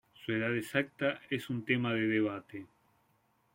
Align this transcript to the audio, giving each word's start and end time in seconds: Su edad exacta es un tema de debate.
Su 0.25 0.31
edad 0.33 0.57
exacta 0.57 1.19
es 1.29 1.51
un 1.51 1.63
tema 1.63 1.93
de 1.93 2.07
debate. 2.07 2.65